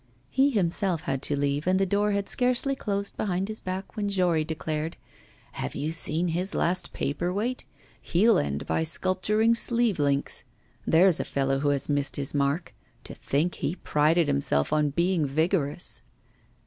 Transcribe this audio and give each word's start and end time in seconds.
He 0.31 0.49
himself 0.49 1.03
had 1.03 1.21
to 1.21 1.37
leave, 1.37 1.67
and 1.67 1.79
the 1.79 1.85
door 1.85 2.13
had 2.13 2.27
scarcely 2.27 2.75
closed 2.75 3.15
behind 3.17 3.49
his 3.49 3.59
back 3.59 3.95
when 3.95 4.09
Jory 4.09 4.43
declared: 4.43 4.97
'Have 5.51 5.75
you 5.75 5.91
seen 5.91 6.29
his 6.29 6.55
last 6.55 6.91
paperweight? 6.91 7.65
He'll 8.01 8.39
end 8.39 8.65
by 8.65 8.83
sculpturing 8.83 9.53
sleeve 9.53 9.99
links. 9.99 10.43
There's 10.87 11.19
a 11.19 11.23
fellow 11.23 11.59
who 11.59 11.69
has 11.69 11.87
missed 11.87 12.15
his 12.15 12.33
mark! 12.33 12.73
To 13.03 13.13
think 13.13 13.51
that 13.51 13.59
he 13.59 13.75
prided 13.75 14.27
himself 14.27 14.73
on 14.73 14.89
being 14.89 15.23
vigorous! 15.23 16.01